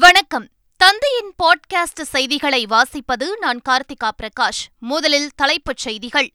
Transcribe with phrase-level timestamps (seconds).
[0.00, 0.48] வணக்கம்.
[0.76, 4.66] தந்தையின் பாட்காஸ்ட் செய்திகளை வாசிப்பது நான் கார்த்திகா பிரகாஷ்.
[4.78, 6.32] முதலில் தலைப்புச் செய்திகள்.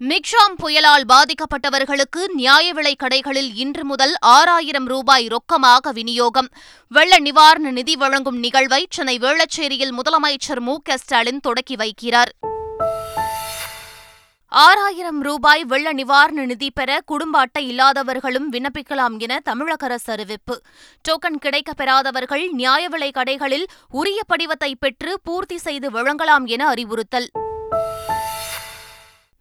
[0.00, 6.48] மிக்ஷாம் புயலால் பாதிக்கப்பட்டவர்களுக்கு நியாய விலைக் கடைகளில் இன்று முதல் ஆறாயிரம் ரூபாய் ரொக்கமாக விநியோகம்.
[6.88, 12.49] வெள்ள நிவாரண நிதி வழங்கும் நிகழ்வை சென்னை வேளச்சேரியில் முதலமைச்சர் மு க ஸ்டாலின் தொடக்கி வைக்கிறார்.
[14.52, 20.60] ஆறாயிரம் ரூபாய் வெள்ள நிவாரண நிதி பெற குடும்ப அட்டை இல்லாதவர்களும் விண்ணப்பிக்கலாம் என தமிழக அரசு அறிவிப்பு.
[21.08, 27.30] டோக்கன் கிடைக்கப் பெறாதவர்கள் நியாய விலை கடைகளில் உரிய படிவத்தை பெற்று பூர்த்தி செய்து வழங்கலாம் என அறிவுறுத்தல்.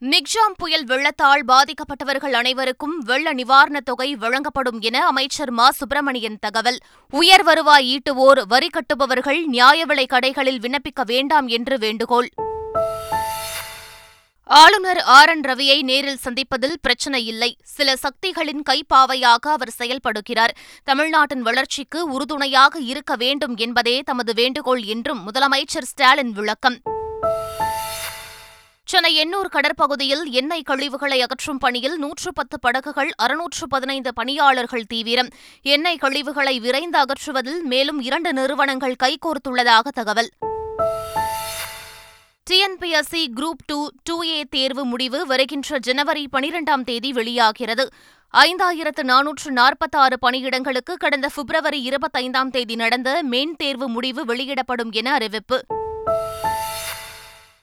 [0.01, 5.71] மிக்ஜாம் புயல் வெள்ளத்தால் பாதிக்கப்பட்டவர்கள் அனைவருக்கும் வெள்ள நிவாரணத் தொகை வழங்கப்படும் என அமைச்சர் மா.
[5.71, 6.77] சுப்பிரமணியன் தகவல்.
[7.09, 12.29] உயர் வருவாய் ஈட்டுவோர் வரி கட்டுபவர்கள் நியாய விலை கடைகளில் விண்ணப்பிக்க வேண்டாம் என்று வேண்டுகோள்.
[14.51, 15.29] ஆளுநர் ஆர்.
[15.29, 15.41] என்.
[15.41, 17.57] ரவியை நேரில் சந்திப்பதில் பிரச்சனை இல்லை.
[17.63, 20.55] சில சக்திகளின் கைப்பாவையாக அவர் செயல்படுகிறார்.
[20.83, 26.81] தமிழ்நாட்டின் வளர்ச்சிக்கு உறுதுணையாக இருக்க வேண்டும் என்பதே தமது வேண்டுகோள் என்றும் முதலமைச்சர் ஸ்டாலின் விளக்கம்.
[28.85, 35.27] சென்னை எண்ணூர் கடற்பகுதியில் எண்ணெய் கழிவுகளை அகற்றும் பணியில் நூற்று பத்து படகுகள் அறுநூற்று பதினைந்து பணியாளர்கள் தீவிரம்.
[35.61, 40.29] எண்ணெய் கழிவுகளை விரைந்து அகற்றுவதில் மேலும் இரண்டு நிறுவனங்கள் கைகோர்த்துள்ளதாக தகவல்.
[42.49, 47.89] TNPSC group two two A தேர்வு முடிவு வருகின்ற ஜனவரி பனிரெண்டாம் தேதி வெளியாகிறது.
[48.33, 55.65] ஐந்தாயிரத்து நானூற்று நாற்பத்தாறு பணியிடங்களுக்கு கடந்த பிப்ரவரி இருபத்தைந்தாம் தேதி நடந்த மெயின் தேர்வு முடிவு வெளியிடப்படும் என அறிவிப்பு.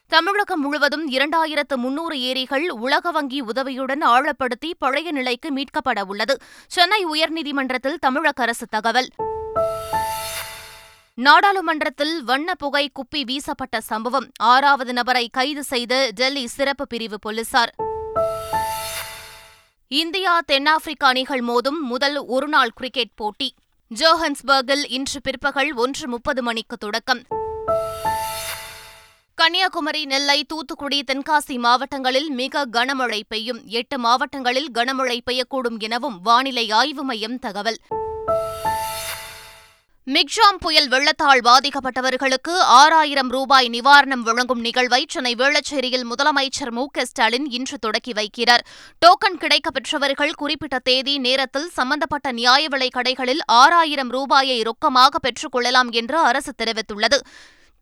[0.09, 6.37] தமிழகம் முழுவதும் இரண்டாயிரத்து முன்னூறு ஏரிகள் உலக வங்கி உதவியுடன் ஆழப்படுத்தி பழைய நிலைக்கு மீட்கப்பட உள்ளது.
[6.67, 9.09] சென்னை உயர்நீதிமன்றத்தில் தமிழக அரசு தகவல்.
[11.19, 17.75] நாடாளுமன்றத்தில் வண்ண புகை குப்பி வீசப்பட்ட சம்பவம் ஆறாவது நபரை கைது செய்த டெல்லி சிறப்பு பிரிவு போலீசார்.
[19.89, 23.55] இந்தியா தென்னாப்பிரிக்கா அணிகள் மோதும் முதல் ஒருநாள் கிரிக்கெட் போட்டி.
[23.95, 27.23] ஜோஹன்ஸ்பர்கில் இன்று பிற்பகல் ஒன்று முப்பது மணிக்கு தொடக்கம்.
[29.35, 33.67] கன்னியாகுமரி நெல்லை தூத்துக்குடி தென்காசி மாவட்டங்களில் மிக கனமழை பெய்யும்.
[33.67, 37.79] எட்டு மாவட்டங்களில் கனமழை பெய்யக்கூடும் எனவும் வானிலை ஆய்வு மையம் தகவல்.
[40.15, 47.51] மிக்ஜாம் புயல் வெள்ளத்தால் பாதிக்கப்பட்டவர்களுக்கு ஆறாயிரம் ரூபாய் நிவாரணம் வழங்கும் நிகழ்வை சென்னை வேளச்சேரியில் முதலமைச்சர் மு க ஸ்டாலின்
[47.51, 48.63] இன்று தொடக்கி வைக்கிறார்.
[49.07, 55.91] டோக்கன் கிடைக்கப் பெற்றவர்கள் குறிப்பிட்ட தேதி நேரத்தில் சம்பந்தப்பட்ட நியாய விலைக் கடைகளில் ஆறாயிரம் ரூபாயை ரொக்கமாக பெற்றுக் கொள்ளலாம்
[55.91, 57.19] என்று அரசு தெரிவித்துள்ளது.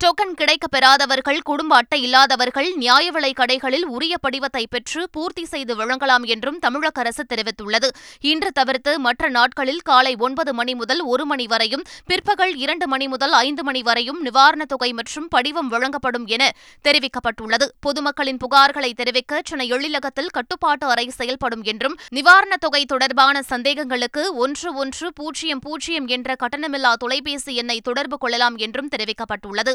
[0.00, 6.58] டோக்கன் கிடைக்கப் பெறாதவர்கள் குடும்ப அட்டை இல்லாதவர்கள் நியாய கடைகளில் உரிய படிவத்தை பெற்று பூர்த்தி செய்து வழங்கலாம் என்றும்
[6.58, 7.88] தமிழக அரசு தெரிவித்துள்ளது.
[8.20, 13.32] இன்று தவிர்த்து மற்ற நாட்களில் காலை ஒன்பது மணி முதல் ஒரு மணி வரையும் பிற்பகல் இரண்டு மணி முதல்
[13.32, 16.52] ஐந்து மணி வரையும் நிவாரணத் தொகை மற்றும் படிவம் வழங்கப்படும் என
[16.84, 17.68] தெரிவிக்கப்பட்டுள்ளது.
[17.80, 25.12] பொதுமக்களின் புகார்களை தெரிவிக்க சென்னை எழிலகத்தில் கட்டுப்பாட்டு அறை செயல்படும் என்றும் நிவாரணத் தொகை தொடர்பான சந்தேகங்களுக்கு ஒன்று ஒன்று
[25.12, 29.74] பூஜ்ஜியம் பூஜ்ஜியம் என்ற கட்டணமில்லா தொலைபேசி எண்ணை தொடர்பு கொள்ளலாம் என்றும் தெரிவிக்கப்பட்டுள்ளது.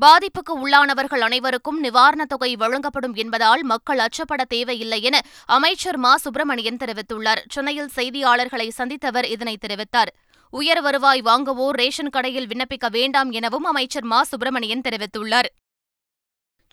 [0.00, 6.16] பாதிப்புக்கு உள்ளானவர்கள் அனைவருக்கும் நிவாரணத் தொகை வழங்கப்படும் என்பதால் மக்கள் அச்சப்பட தேவையில்லை என அமைச்சர் மா.
[6.16, 7.42] சுப்பிரமணியன் தெரிவித்துள்ளார்.
[7.48, 10.12] சென்னையில் செய்தியாளர்களை சந்தித்தவர் இதனை தெரிவித்தார்.
[10.50, 14.22] உயர் வருவாய் வாங்குவோர் ரேஷன் கடையில் விண்ணப்பிக்க வேண்டாம் எனவும் அமைச்சர் மா.
[14.22, 15.44] சுப்பிரமணியன் தெரிவித்துள்ளார்.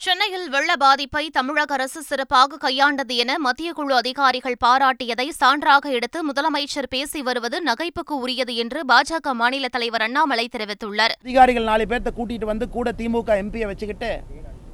[0.02, 6.88] சென்னையில் வெள்ள பாதிப்பை தமிழக அரசு சிறப்பாக கையாண்டது என மத்திய குழு அதிகாரிகள் பாராட்டியதை சான்றாக எடுத்து முதலமைச்சர்
[6.90, 11.14] பேசி வருவது நகைப்புக்கு உரியது என்று பாஜக மாநில தலைவர் அண்ணாமலை தெரிவித்துள்ளார்.
[11.24, 14.12] அதிகாரிகள் நாலு பேர்த்த கூட்டிட்டு வந்து கூட திமுக எம்பியை வச்சுக்கிட்டு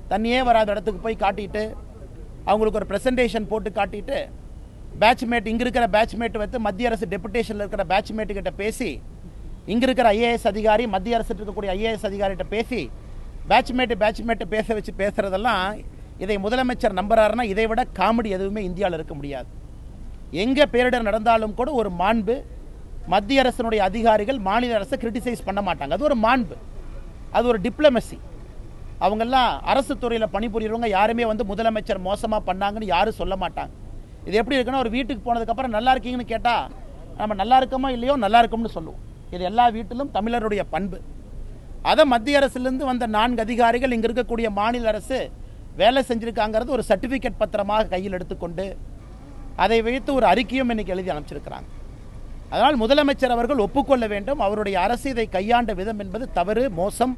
[0.09, 1.63] தண்ணியே வராத இடத்துக்கு போய் காட்டிட்டு
[2.45, 4.19] அவங்களுக்கு ஒரு பிரசன்டேஷன் போட்டு காட்டிட்டு
[4.99, 8.91] பேட்ச்மேட் இங்கே இருக்கிற பேட்ச்மேட் வந்து மத்திய அரசு டெபுடேஷனில் இருக்கிற பேட்ச்மேட்டு கிட்ட பேசி
[9.65, 12.81] இங்கே இருக்கிற ஐஏஎஸ் அதிகாரி மத்திய அரசு இருக்கக்கூடிய ஐஏஎஸ் அதிகாரிகிட்ட பேசி
[13.49, 15.65] பேட்ச்மேட்டு பேட்ச்மேட்டு பேச வச்சு பேசுகிறதெல்லாம்
[16.23, 19.49] இதை முதலமைச்சர் நம்புறாருன்னா இதை விட காமெடி எதுவுமே இந்தியாவில் இருக்க முடியாது.
[20.43, 22.35] எங்கே பேரிடர் நடந்தாலும் கூட ஒரு மாண்பு
[23.13, 25.93] மத்திய அரசினுடைய அதிகாரிகள் மாநில அரசை கிரிட்டிசைஸ் பண்ண மாட்டாங்க.
[25.97, 26.55] அது ஒரு மாண்பு.
[27.37, 28.17] அது ஒரு டிப்ளமசி
[29.05, 33.73] அவங்கெல்லாம் அரசு துறையில் பணிபுரியறவங்க யாருமே வந்து முதலமைச்சர் மோசமாக பண்ணாங்கன்னு யாரும் சொல்ல மாட்டாங்க.
[34.27, 36.63] இது எப்படி இருக்குன்னா ஒரு வீட்டுக்கு போனதுக்கப்புறம் நல்லா இருக்கீங்கன்னு கேட்டால்
[37.19, 39.01] நம்ம நல்லா இருக்கோமோ இல்லையோ நல்லா இருக்கோம்னு சொல்லுவோம்.
[39.35, 40.97] இது எல்லா வீட்டிலும் தமிழருடைய பண்பு.
[41.91, 45.17] அதை மத்திய அரசுலேருந்து வந்த நான்கு அதிகாரிகள் இங்கே இருக்கக்கூடிய மாநில அரசு
[45.81, 48.65] வேலை செஞ்சுருக்காங்கிறது ஒரு சர்டிஃபிகேட் பத்திரமாக கையில் எடுத்துக்கொண்டு
[49.63, 51.67] அதை வைத்து ஒரு அறிக்கையும் இன்றைக்கி எழுதி அனுப்பிச்சிருக்கிறாங்க.
[52.53, 54.41] அதனால் முதலமைச்சர் அவர்கள் ஒப்புக்கொள்ள வேண்டும்.
[54.45, 57.13] அவருடைய அரசு இதை கையாண்ட விதம் என்பது தவறு மோசம்.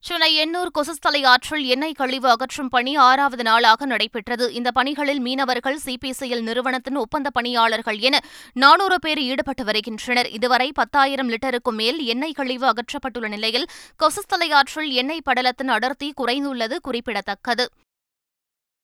[0.00, 4.52] சென்னை எண்ணூர் கொசுஸ்தலை ஆற்றில் எண்ணெய் கழிவு அகற்றும் பணி ஆறாவது நாளாக நடைபெற்றது.
[4.52, 8.20] இந்த பணிகளில் மீனவர்கள் சிபிசிஎல் நிறுவனத்தின் ஒப்பந்த பணியாளர்கள் என
[8.52, 10.28] நானூறு பேர் ஈடுபட்டு வருகின்றனர்.
[10.28, 13.66] இதுவரை பத்தாயிரம் லிட்டருக்கும் மேல் எண்ணெய் கழிவு அகற்றப்பட்டுள்ள நிலையில்
[14.02, 17.68] கொசுஸ்தலை ஆற்றில் எண்ணெய் படலத்தின் அடர்த்தி குறைந்துள்ளது குறிப்பிடத்தக்கது.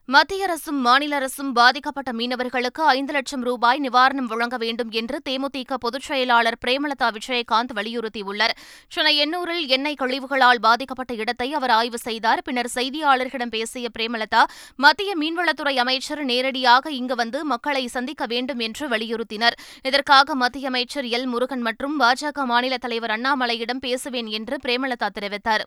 [0.08, 6.02] மத்திய அரசும் மாநில அரசும் பாதிக்கப்பட்ட மீனவர்களுக்கு ஐந்து லட்சம் ரூபாய் நிவாரணம் வழங்க வேண்டும் என்று தேமுதிக பொதுச்
[6.02, 8.54] செயலாளர் பிரேமலதா விஜயகாந்த் வலியுறுத்தியுள்ளார்.
[8.88, 12.42] சென்னை எண்ணூரில் எண்ணெய் கழிவுகளால் பாதிக்கப்பட்ட இடத்தை அவர் ஆய்வு செய்தார்.
[12.42, 14.42] பின்னர் செய்தியாளர்களிடம் பேசிய பிரேமலதா
[14.76, 19.56] மத்திய மீன்வளத்துறை அமைச்சர் நேரடியாக இங்கு வந்து மக்களை சந்திக்க வேண்டும் என்று வலியுறுத்தினர்.
[19.82, 25.64] இதற்காக மத்திய அமைச்சர் எல் முருகன் மற்றும் பாஜக மாநில தலைவர் அண்ணாமலையிடம் பேசுவேன் என்று பிரேமலதா தெரிவித்தார்.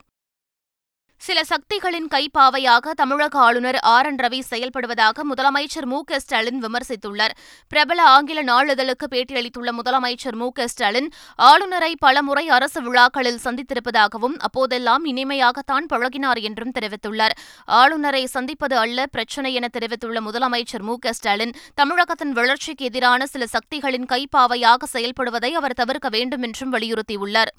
[1.20, 4.06] சில சக்திகளின் கைப்பாவையாக தமிழக ஆளுநர் ஆர்.
[4.06, 4.16] என்.
[4.16, 6.02] ரவி செயல்படுவதாக முதலமைச்சர் மு.
[6.04, 6.18] க.
[6.18, 7.30] ஸ்டாலின் விமர்சித்துள்ளார்.
[7.68, 10.52] பிரபல ஆங்கில நாளிதழுக்கு பேட்டியளித்துள்ள முதலமைச்சர் மு.
[10.52, 10.66] க.
[10.66, 17.36] ஸ்டாலின் ஆளுநரை பலமுறை அரசு விழாக்களில் சந்தித்திருப்பதாகவும் அப்போதெல்லாம் இனிமையாகத்தான் பழகினார் என்றும் தெரிவித்துள்ளார்.
[17.64, 20.96] ஆளுநரை சந்திப்பது அல்ல பிரச்சினை என தெரிவித்துள்ள முதலமைச்சர் மு.
[20.98, 21.12] க.
[21.12, 27.52] ஸ்டாலின் தமிழகத்தின் வளர்ச்சிக்கு எதிரான சில சக்திகளின் கைப்பாவையாக செயல்படுவதை அவர் தவிர்க்க வேண்டும் என்றும் வலியுறுத்தியுள்ளார்.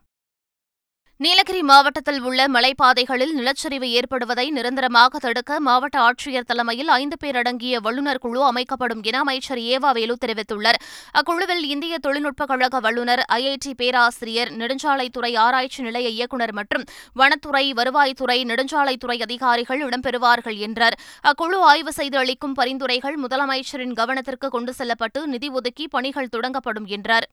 [1.22, 8.18] நீலகிரி மாவட்டத்தில் உள்ள மலைப்பாதைகளில் நிலச்சரிவு ஏற்படுவதை நிரந்தரமாக தடுக்க மாவட்ட ஆட்சியர் தலைமையில் ஐந்து பேர் அடங்கிய வல்லுநர்
[8.18, 10.80] குழு அமைக்கப்படும் என அமைச்சர் ஏவா வேலு தெரிவித்துள்ளார்.
[11.14, 19.22] அக்குழுவில் இந்திய தொழில்நுட்பக் கழக வல்லுநர் ஐஐடி பேராசிரியர் நெடுஞ்சாலைத்துறை ஆராய்ச்சி நிலைய இயக்குநர் மற்றும் வனத்துறை வருவாய்த்துறை நெடுஞ்சாலைத்துறை
[19.22, 20.98] அதிகாரிகள் இடம்பெறுவார்கள் என்றார்.
[21.24, 27.28] அக்குழு ஆய்வு செய்து அளிக்கும் பரிந்துரைகள் முதலமைச்சரின் கவனத்திற்கு கொண்டு செல்லப்பட்டு நிதி ஒதுக்கி பணிகள் தொடங்கப்படும் என்றார்.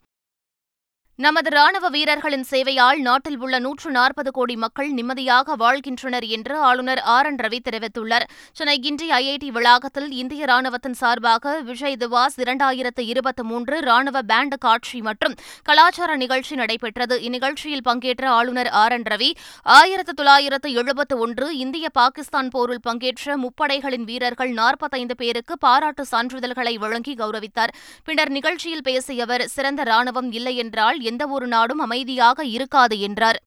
[1.24, 7.28] நமது ராணுவ வீரர்களின் சேவையால் நாட்டில் உள்ள நூற்று நாற்பது கோடி மக்கள் நிம்மதியாக வாழ்கின்றனர் என்று ஆளுநர் ஆர்
[7.28, 8.26] என் ரவி தெரிவித்துள்ளார்.
[8.58, 15.00] சென்னை கிண்டி ஐஐடி வளாகத்தில் இந்திய ராணுவத்தின் சார்பாக விஜய் திவாஸ் இரண்டாயிரத்து இருபத்தி மூன்று ராணுவ பேண்ட் காட்சி
[15.08, 15.36] மற்றும்
[15.70, 17.18] கலாச்சார நிகழ்ச்சி நடைபெற்றது.
[17.28, 19.30] இந்நிகழ்ச்சியில் பங்கேற்ற ஆளுநர் ஆர் என் ரவி
[19.78, 27.16] ஆயிரத்து தொள்ளாயிரத்து எழுபத்து ஒன்று இந்திய பாகிஸ்தான் போரில் பங்கேற்ற முப்படைகளின் வீரர்கள் நாற்பத்தைந்து பேருக்கு பாராட்டு சான்றிதழ்களை வழங்கி
[27.22, 27.74] கௌரவித்தார்.
[28.04, 33.38] பின்னர் நிகழ்ச்சியில் பேசிய அவர் சிறந்த ராணுவம் இல்லை என்றால் எந்தவொரு நாடும் அமைதியாக இருக்காது என்றார்.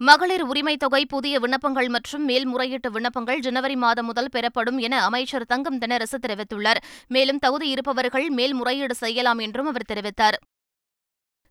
[0.00, 5.78] மகளிர் உரிமைத் தொகை புதிய விண்ணப்பங்கள் மற்றும் மேல்முறையீட்டு விண்ணப்பங்கள் ஜனவரி மாதம் முதல் பெறப்படும் என அமைச்சர் தங்கம்
[5.78, 6.80] தென்னரசு தெரிவித்துள்ளார்.
[7.08, 10.38] மேலும் தகுதி இருப்பவர்கள் மேல்முறையீடு செய்யலாம் என்றும் அவர் தெரிவித்தார்.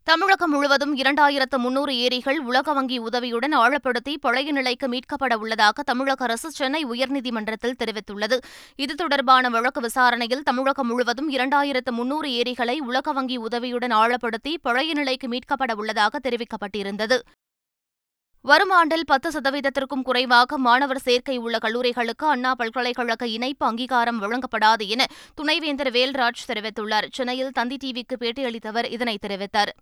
[0.06, 6.52] தமிழகம் முழுவதும் இரண்டாயிரத்து முன்னூறு ஏரிகள் உலக வங்கி உதவியுடன் ஆழப்படுத்தி பழைய நிலைக்கு மீட்கப்பட உள்ளதாக தமிழக அரசு
[6.52, 8.38] சென்னை உயர்நீதிமன்றத்தில் தெரிவித்துள்ளது.
[8.76, 15.28] இது தொடர்பான வழக்கு விசாரணையில் தமிழகம் முழுவதும் இரண்டாயிரத்து முன்னூறு ஏரிகளை உலக வங்கி உதவியுடன் ஆழப்படுத்தி பழைய நிலைக்கு
[15.28, 17.20] மீட்கப்பட உள்ளதாக தெரிவிக்கப்பட்டிருந்தது.
[18.42, 25.06] வரும் ஆண்டில் பத்து சதவீதத்திற்கும் குறைவாக மாணவர் சேர்க்கை உள்ள கல்லூரிகளுக்கு அண்ணா பல்கலைக்கழக இணைப்பு அங்கீகாரம் வழங்கப்படாது என
[25.36, 27.10] துணைவேந்தர் வேல்ராஜ் தெரிவித்துள்ளார்.
[27.14, 29.74] சென்னையில் தந்தி டிவிக்கு பேட்டியளித்தவர் இதனை தெரிவித்தார்.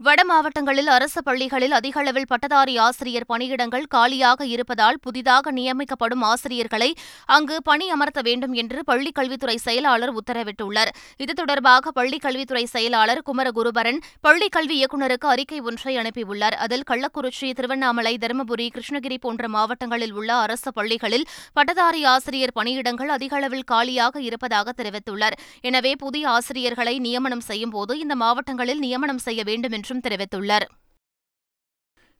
[0.00, 6.88] வட மாவட்டங்களில் அரசு பள்ளிகளில் அதிக அளவில் பட்டதாரி ஆசிரியர் பணியிடங்கள் காலியாக இருப்பதால் புதிதாக நியமிக்கப்படும் ஆசிரியர்களை
[7.36, 10.90] அங்கு பணியமர்த்த வேண்டும் என்று பள்ளிக் கல்வித்துறை செயலாளர் உத்தரவிட்டுள்ளார்.
[11.16, 16.56] இது தொடர்பாக பள்ளிக் கல்வித்துறை செயலாளர் குமரகுருபரன் பள்ளிக் கல்வி இயக்குநருக்கு அறிக்கை ஒன்றை அனுப்பியுள்ளார்.
[16.66, 23.66] அதில் கள்ளக்குறிச்சி திருவண்ணாமலை தருமபுரி கிருஷ்ணகிரி போன்ற மாவட்டங்களில் உள்ள அரசு பள்ளிகளில் பட்டதாரி ஆசிரியர் பணியிடங்கள் அதிக அளவில்
[23.72, 25.38] காலியாக இருப்பதாக தெரிவித்துள்ளார்.
[25.70, 30.68] எனவே புதிய ஆசிரியர்களை நியமனம் செய்யும்போது இந்த மாவட்டங்களில் நியமனம் செய்ய வேண்டும் என்றும் தெரிவித்துள்ளார்.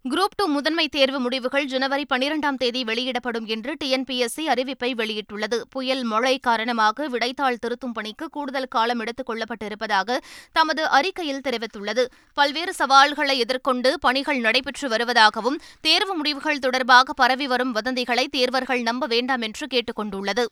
[0.08, 5.60] குரூப் டூ முதன்மை தேர்வு முடிவுகள் ஜனவரி பனிரெண்டாம் தேதி வெளியிடப்படும் என்று டிஎன்பிஎஸ்சி அறிவிப்பை வெளியிட்டுள்ளது.
[5.70, 10.18] புயல் மழை காரணமாக விடைத்தாள் திருத்தும் பணிக்கு கூடுதல் காலம் எடுத்துக் கொள்ளப்பட்டிருப்பதாக
[10.52, 12.04] தமது அறிக்கையில் தெரிவித்துள்ளது.
[12.34, 19.40] பல்வேறு சவால்களை எதிர்கொண்டு பணிகள் நடைபெற்று வருவதாகவும் தேர்வு முடிவுகள் தொடர்பாக பரவி வரும் வதந்திகளை தேர்வர்கள் நம்ப வேண்டாம்
[19.40, 20.48] என்று கேட்டுக் கொண்டுள்ளது.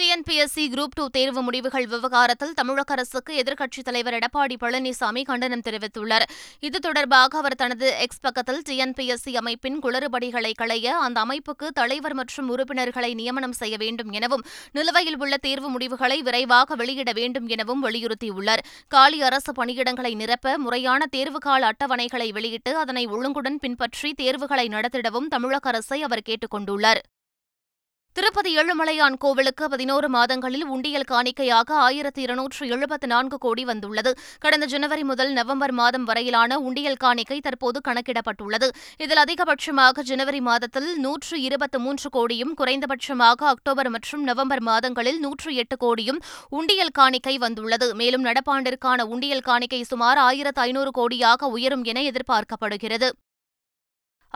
[0.00, 6.24] டிஎன்பிஎஸ்சி குரூப் டூ தேர்வு முடிவுகள் விவகாரத்தில் தமிழக அரசுக்கு எதிர்க்கட்சித் தலைவர் எடப்பாடி பழனிசாமி கண்டனம் தெரிவித்துள்ளார்.
[6.60, 13.14] இது தொடர்பாக அவர் தனது எக்ஸ் பக்கத்தில் டிஎன்பிஎஸ்சி அமைப்பின் குளறுபடிகளை களைய அந்த அமைப்புக்கு தலைவர் மற்றும் உறுப்பினர்களை
[13.14, 18.64] நியமனம் செய்ய வேண்டும் எனவும் நிலுவையில் உள்ள தேர்வு முடிவுகளை விரைவாக வெளியிட வேண்டும் எனவும் வலியுறுத்தியுள்ளார்.
[18.88, 26.02] காலி அரசு பணியிடங்களை நிரப்ப முறையான தேர்வுகால அட்டவணைகளை வெளியிட்டு அதனை ஒழுங்குடன் பின்பற்றி தேர்வுகளை நடத்திடவும் தமிழக அரசை
[26.02, 27.02] அவர் கேட்டுக் கொண்டுள்ளார்.
[28.16, 34.10] திருப்பதி ஏழுமலையான் கோவிலுக்கு பதினோரு மாதங்களில் உண்டியல் காணிக்கையாக ஆயிரத்தி இருநூற்று எழுபத்து நான்கு கோடி வந்துள்ளது.
[34.38, 38.68] கடந்த ஜனவரி முதல் நவம்பர் மாதம் வரையிலான உண்டியல் காணிக்கை தற்போது கணக்கிடப்பட்டுள்ளது.
[38.98, 45.78] இதில் அதிகபட்சமாக ஜனவரி மாதத்தில் நூற்று இருபத்து மூன்று கோடியும் குறைந்தபட்சமாக அக்டோபர் மற்றும் நவம்பர் மாதங்களில் நூற்று எட்டு
[45.84, 47.94] கோடியும் உண்டியல் காணிக்கை வந்துள்ளது.
[47.94, 53.10] மேலும் நடப்பாண்டிற்கான உண்டியல் காணிக்கை சுமார் ஆயிரத்து ஐநூறு கோடியாக உயரும் என எதிர்பார்க்கப்படுகிறது.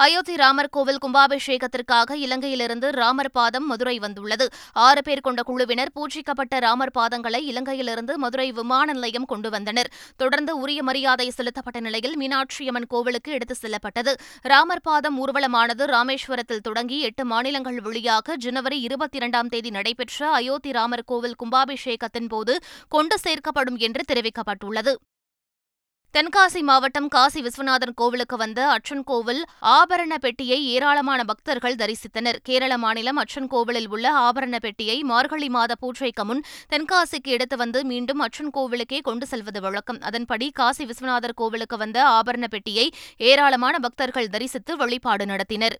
[0.05, 4.47] அயோத்தி ராமர் கோவில் கும்பாபிஷேகத்திற்காக இலங்கையிலிருந்து ராமர் பாதம் மதுரை வந்துள்ளது.
[4.73, 9.91] ஆறு பேர் கொண்ட குழுவினர் பூஜிக்கப்பட்ட ராமர் பாதங்களை இலங்கையிலிருந்து மதுரை விமான நிலையம் கொண்டு வந்தனர்.
[10.17, 14.15] தொடர்ந்து உரிய மரியாதை செலுத்தப்பட்ட நிலையில் மீனாட்சியம்மன் கோவிலுக்கு எடுத்துச் செல்லப்பட்டது.
[14.43, 21.07] ராமர் பாதம் ஊர்வலமானது ராமேஸ்வரத்தில் தொடங்கி எட்டு மாநிலங்கள் வழியாக ஜனவரி இருபத்தி இரண்டாம் தேதி நடைபெற்ற அயோத்தி ராமர்
[21.07, 22.57] கோவில் கும்பாபிஷேகத்தின் போது
[22.89, 24.95] கொண்டு சேர்க்கப்படும் என்று தெரிவிக்கப்பட்டுள்ளது.
[26.15, 29.41] தென்காசி மாவட்டம் காசி விஸ்வநாதன் கோவிலுக்கு வந்த அச்சன் கோவில்
[29.73, 32.39] ஆபரண பெட்டியை ஏராளமான பக்தர்கள் தரிசித்தனர்.
[32.43, 38.19] கேரள மாநிலம் அச்சன் கோவிலில் உள்ள ஆபரண பெட்டியை மார்கழி மாத பூஜைக்கு முன் தென்காசிக்கு எடுத்து வந்து மீண்டும்
[38.19, 40.01] அச்சன் கோவிலுக்கே கொண்டு செல்வது வழக்கம்.
[40.01, 42.89] அதன்படி காசி விஸ்வநாதர் கோவிலுக்கு வந்த ஆபரண பெட்டியை
[43.31, 45.79] ஏராளமான பக்தர்கள் தரிசித்து வழிபாடு நடத்தினர்.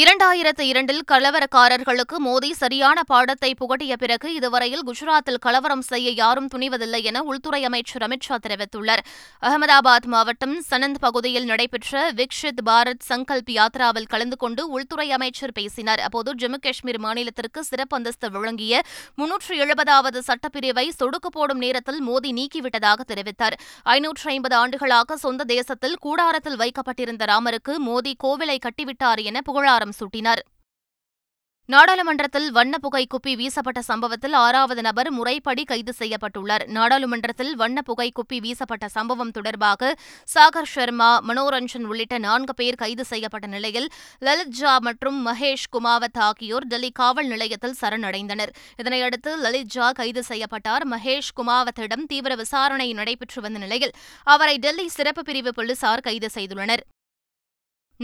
[0.00, 7.22] இரண்டாயிரத்து இரண்டில் கலவரக்காரர்களுக்கு மோடி சரியான பாடத்தை புகட்டிய பிறகு இதுவரையில் குஜராத்தில் கலவரம் செய்ய யாரும் துணிவதில்லை என
[7.22, 9.02] உள்துறை அமைச்சர் அமித் ஷா தெரிவித்துள்ளார்.
[9.42, 16.00] அகமதாபாத் மாவட்டம் சனந்த் பகுதியில் நடைபெற்ற விக்ஷித் பாரத் சங்கல்ப் யாத்ராவில் கலந்து கொண்டு உள்துறை அமைச்சர் பேசினார்.
[16.00, 18.80] அப்போது ஜம்மு காஷ்மீர் மாநிலத்திற்கு சிறப்பு அந்தஸ்து வழங்கிய
[19.14, 23.58] முன்னூற்று எழுபதாவது சட்டப்பிரிவை சொடுக்கு போடும் நேரத்தில் மோடி நீக்கிவிட்டதாக தெரிவித்தார்.
[23.82, 29.40] ஐநூற்று ஐம்பது ஆண்டுகளாக சொந்த தேசத்தில் கூடாரத்தில் வைக்கப்பட்டிருந்த ராமருக்கு மோடி கோவிலை கட்டிவிட்டார் என
[29.82, 30.38] புகழாரம் சூட்டினார்.
[31.66, 36.66] நாடாளுமன்றத்தில் வண்ண குப்பி வீசப்பட்ட சம்பவத்தில் ஆறாவது நபர் முறைப்படி கைது செய்யப்பட்டுள்ளார்.
[36.66, 39.96] நாடாளுமன்றத்தில் வண்ண குப்பி வீசப்பட்ட சம்பவம் தொடர்பாக
[40.34, 46.66] சாகர் சர்மா மனோரஞ்சன் உள்ளிட்ட நான்கு பேர் கைது செய்யப்பட்ட நிலையில் லலித் ஜா மற்றும் மகேஷ் குமாவத் ஆகியோர்
[46.66, 48.52] டெல்லி காவல் நிலையத்தில் சரணடைந்தனர்.
[48.82, 50.88] இதனையடுத்து லலித் ஜா கைது செய்யப்பட்டார்.
[50.88, 53.92] மகேஷ் குமாவத்திடம் தீவிர விசாரணை நடைபெற்று வந்த நிலையில்
[54.24, 56.84] அவரை டெல்லி சிறப்பு பிரிவு போலீசார் கைது செய்துள்ளனர்.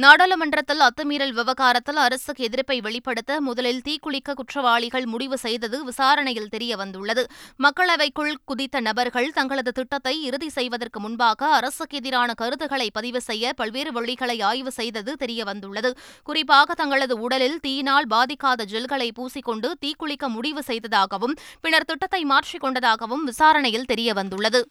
[0.03, 7.23] நாடாளுமன்றத்தில் அத்துமீறல் விவகாரத்தில் அரசுக்கு எதிர்ப்பை வெளிப்படுத்த முதலில் தீக்குளிக்க குற்றவாளிகள் முடிவு செய்தது விசாரணையில் தெரியவந்துள்ளது.
[7.65, 14.39] மக்களவைக்குள் குதித்த நபர்கள் தங்களது திட்டத்தை இறுதி செய்வதற்கு முன்பாக அரசுக்கு எதிரான கருத்துக்களை பதிவு செய்ய பல்வேறு வழிகளை
[14.43, 15.93] ஆய்வு செய்தது தெரியவந்துள்ளது.
[16.23, 23.91] குறிப்பாக தங்களது உடலில் தீயினால் பாதிக்காத ஜெல்களை பூசிக்கொண்டு தீக்குளிக்க முடிவு செய்ததாகவும் பின்னர் திட்டத்தை மாற்றிக் கொண்டதாகவும் விசாரணையில்
[23.95, 24.63] தெரியவந்துள்ளது.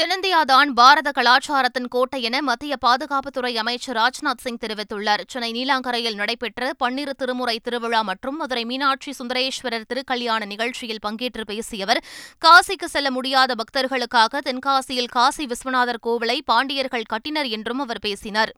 [0.00, 5.22] தென்னிந்தியாதான் பாரத கலாச்சாரத்தின் கோட்டை என மத்திய பாதுகாப்புத்துறை அமைச்சர் ராஜ்நாத் சிங் தெரிவித்துள்ளார்.
[5.28, 12.04] சென்னை நீலாங்கரையில் நடைபெற்ற பன்னிரு திருமுறை திருவிழா மற்றும் மதுரை மீனாட்சி சுந்தரேஸ்வரர் திருக்கல்யாண நிகழ்ச்சியில் பங்கேற்று பேசிய அவர்
[12.44, 18.52] காசிக்கு செல்ல முடியாத பக்தர்களுக்காக தென்காசியில் காசி விஸ்வநாதர் கோவிலை பாண்டியர்கள் கட்டினர் என்றும் அவர் பேசினார்.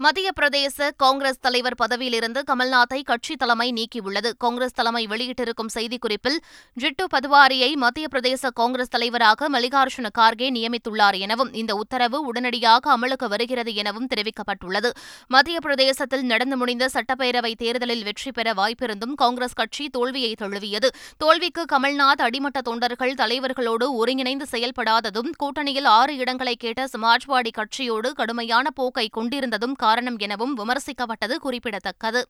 [0.00, 4.30] மத்திய பிரதேச காங்கிரஸ் தலைவர் பதவியிலிருந்து கமல்நாத்தை கட்சி தலைமை நீக்கியுள்ளது.
[4.38, 6.36] காங்கிரஸ் தலைமை வெளியிட்டிருக்கும் செய்திக்குறிப்பில்
[6.76, 13.74] ஜிட்டு பதுவாரியை மத்திய பிரதேச காங்கிரஸ் தலைவராக மல்லிகார்ஜுன கார்கே நியமித்துள்ளார் எனவும் இந்த உத்தரவு உடனடியாக அமலுக்கு வருகிறது
[13.74, 14.92] எனவும் தெரிவிக்கப்பட்டுள்ளது.
[15.26, 20.90] மத்திய பிரதேசத்தில் நடந்து முடிந்த சட்டப்பேரவை தேர்தலில் வெற்றி பெற வாய்ப்பிருந்தும் காங்கிரஸ் கட்சி தோல்வியை தழுவியது.
[21.16, 29.08] தோல்விக்கு கமல்நாத் அடிமட்ட தொண்டர்கள் தலைவர்களோடு ஒருங்கிணைந்து செயல்படாததும் கூட்டணியில் ஆறு இடங்களை கேட்ட சமாஜ்வாடி கட்சியோடு கடுமையான போக்கை
[29.18, 32.22] கொண்டிருந்ததும் காரணம் எனவும் விமர்சிக்கப்பட்டது குறிப்பிடத்தக்கது.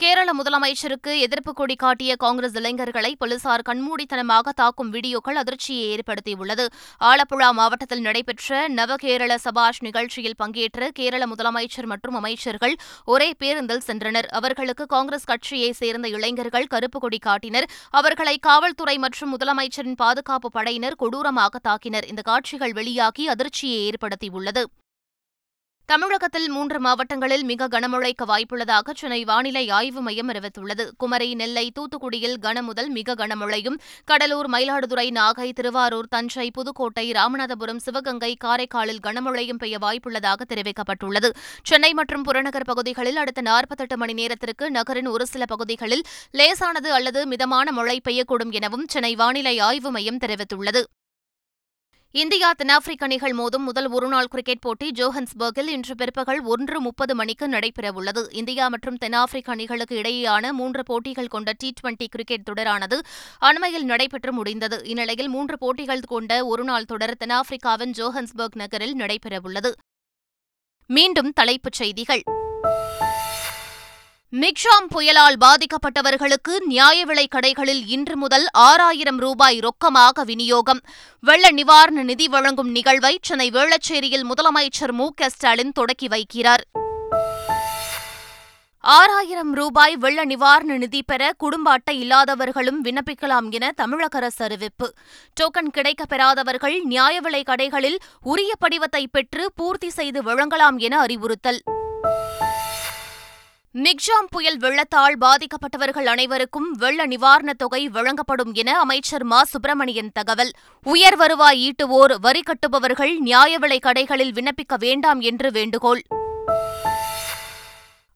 [0.00, 6.64] கேரள முதலமைச்சருக்கு எதிர்ப்பு கொடி காட்டிய காங்கிரஸ் இளைஞர்களை போலீசார் கண்மூடித்தனமாக தாக்கும் வீடியோக்கள் அதிர்ச்சியை ஏற்படுத்தியுள்ளது.
[7.08, 14.30] ஆலப்புழா மாவட்டத்தில் நடைபெற்ற நவகேரள சபாஷ் நிகழ்ச்சியில் பங்கேற்ற கேரள முதலமைச்சர் மற்றும் அமைச்சர்கள் ஒரே பேருந்தில் சென்றனர்.
[14.40, 17.68] அவர்களுக்கு காங்கிரஸ் கட்சியைச் சேர்ந்த இளைஞர்கள் கருப்பு கொடி காட்டினர்.
[18.00, 22.08] அவர்களை காவல்துறை மற்றும் முதலமைச்சரின் பாதுகாப்பு படையினர் கொடூரமாக தாக்கினர்.
[22.12, 24.64] இந்த காட்சிகள் வெளியாகி அதிர்ச்சியை ஏற்படுத்தியுள்ளது.
[25.88, 30.84] தமிழகத்தில் மூன்று மாவட்டங்களில் மிக கனமழைக்கு வாய்ப்புள்ளதாக சென்னை வானிலை ஆய்வு மையம் அறிவித்துள்ளது.
[30.96, 39.00] குமரி நெல்லை தூத்துக்குடியில் கனமுதல் மிக கனமழையும் கடலூர் மயிலாடுதுறை நாகை திருவாரூர் தஞ்சை புதுக்கோட்டை ராமநாதபுரம் சிவகங்கை காரைக்காலில்
[39.06, 41.30] கனமழையும் பெய்ய வாய்ப்புள்ளதாக தெரிவிக்கப்பட்டுள்ளது.
[41.62, 47.72] சென்னை மற்றும் புறநகர் பகுதிகளில் அடுத்த நாற்பத்தெட்டு மணி நேரத்திற்கு நகரின் ஒரு சில பகுதிகளில் லேசானது அல்லது மிதமான
[47.72, 50.82] மழை பெய்யக்கூடும் எனவும் சென்னை வானிலை ஆய்வு மையம் தெரிவித்துள்ளது.
[52.16, 58.22] இந்தியா தென்னாப்பிரிக்க அணிகள் மோதும் முதல் ஒருநாள் கிரிக்கெட் போட்டி ஜோஹன்ஸ்பர்கில் இன்று பிற்பகல் ஒன்று முப்பது மணிக்கு நடைபெறவுள்ளது.
[58.30, 62.98] இந்தியா மற்றும் தென்னாப்பிரிக்க அணிகளுக்கு இடையேயான மூன்று போட்டிகள் கொண்ட டி டுவெண்டி கிரிக்கெட் தொடரானது
[63.38, 64.84] அண்மையில் நடைபெற்று முடிந்தது.
[64.84, 69.72] இந்நிலையில் மூன்று போட்டிகள் கொண்ட ஒருநாள் தொடர் தென்னாப்பிரிக்காவின் ஜோஹன்ஸ்பர்க் நகரில் நடைபெறவுள்ளது.
[70.86, 72.22] மீண்டும் தலைப்புச் செய்திகள்.
[74.32, 80.80] மிக்ஷாம் புயலால் பாதிக்கப்பட்டவர்களுக்கு நியாய விலைக் கடைகளில் இன்று முதல் ஆறாயிரம் ரூபாய் ரொக்கமாக விநியோகம்.
[81.20, 86.60] வெள்ள நிவாரண நிதி வழங்கும் நிகழ்வை சென்னை வேளச்சேரியில் முதலமைச்சர் மு க ஸ்டாலின் தொடக்கி வைக்கிறார்.
[88.80, 94.92] ஆறாயிரம் ரூபாய் வெள்ள நிவாரண நிதி பெற குடும்ப அட்டை இல்லாதவர்களும் விண்ணப்பிக்கலாம் என தமிழக அரசு அறிவிப்பு.
[95.40, 101.60] டோக்கன் கிடைக்கப் பெறாதவர்கள் நியாய விலை கடைகளில் உரிய படிவத்தை பெற்று பூர்த்தி செய்து வழங்கலாம் என அறிவுறுத்தல்.
[103.76, 109.44] மிக்ஜாம் புயல் வெள்ளத்தால் பாதிக்கப்பட்டவர்கள் அனைவருக்கும் வெள்ள நிவாரணத் தொகை வழங்கப்படும் என அமைச்சர் மா.
[109.44, 110.50] சுப்பிரமணியன் தகவல்.
[110.82, 116.02] உயர் வருவாய் ஈட்டுவோர் வரி கட்டுபவர்கள் நியாய விலை கடைகளில் விண்ணப்பிக்க வேண்டாம் என்று வேண்டுகோள்.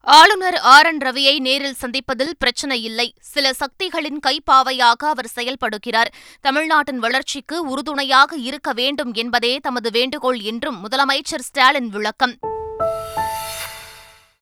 [0.01, 0.87] ஆளுநர் ஆர்.
[0.87, 0.99] என்.
[0.99, 3.15] ரவியை நேரில் சந்திப்பதில் பிரச்சனை இல்லை.
[3.21, 6.13] சில சக்திகளின் கைப்பாவையாக அவர் செயல்படுகிறார்.
[6.41, 12.39] தமிழ்நாட்டின் வளர்ச்சிக்கு உறுதுணையாக இருக்க வேண்டும் என்பதே தமது வேண்டுகோள் என்றும் முதலமைச்சர் ஸ்டாலின் விளக்கம்.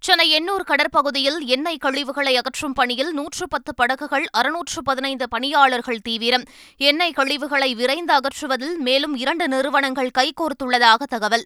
[0.08, 6.42] சென்னை எண்ணூர் கடற்பகுதியில் எண்ணெய் கழிவுகளை அகற்றும் பணியில் நூற்று பத்து படகுகள் அறுநூற்று பதினைந்து பணியாளர்கள் தீவிரம்.
[6.76, 11.44] எண்ணெய் கழிவுகளை விரைந்து அகற்றுவதில் மேலும் இரண்டு நிறுவனங்கள் கைகோர்த்துள்ளதாக தகவல்.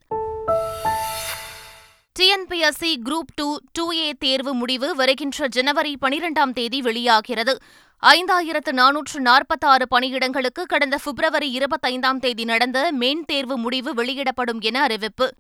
[2.21, 7.59] TNPSC group two two A தேர்வு முடிவு வருகின்ற ஜனவரி பனிரெண்டாம் தேதி வெளியாகிறது.
[8.07, 15.35] ஐந்தாயிரத்து நானூற்று நாற்பத்தாறு பணியிடங்களுக்கு கடந்த பிப்ரவரி இருபத்தைந்தாம் தேதி நடந்த மெயின் தேர்வு முடிவு வெளியிடப்படும் என அறிவிப்பு.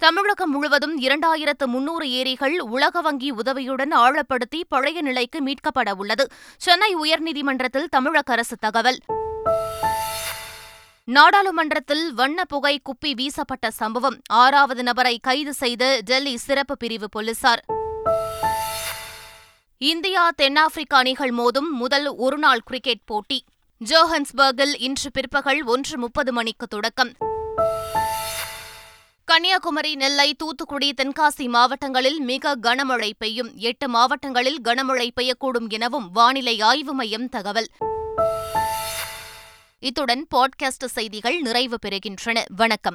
[0.00, 6.28] தமிழகம் முழுவதும் இரண்டாயிரத்து முன்னூறு ஏரிகள் உலக வங்கி உதவியுடன் ஆழப்படுத்தி பழைய நிலைக்கு மீட்கப்பட உள்ளது.
[6.58, 8.98] சென்னை உயர்நீதிமன்றத்தில் தமிழக அரசு தகவல்.
[11.04, 14.20] நாடாளுமன்றத்தில் வண்ண புகை குப்பி வீசப்பட்ட சம்பவம்.
[14.26, 17.64] ஆறாவது நபரை கைது செய்த டெல்லி சிறப்பு பிரிவு போலீசார்.
[19.78, 23.44] இந்தியா தென்னாப்பிரிக்கா அணிகள் மோதும் முதல் ஒருநாள் கிரிக்கெட் போட்டி.
[23.84, 27.12] ஜோஹன்ஸ்பர்கில் இன்று பிற்பகல் ஒன்று முப்பது மணிக்கு தொடக்கம்.
[29.30, 33.56] கன்னியாகுமரி நெல்லை தூத்துக்குடி தென்காசி மாவட்டங்களில் மிக கனமழை பெய்யும்.
[33.56, 37.68] எட்டு மாவட்டங்களில் கனமழை பெய்யக்கூடும் எனவும் வானிலை ஆய்வு மையம் தகவல்.
[39.78, 42.44] இத்துடன் பாட்காஸ்ட் செய்திகள் நிறைவு பெறுகின்றன.
[42.56, 42.88] வணக்கம்.